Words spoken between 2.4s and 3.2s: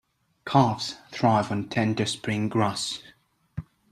grass.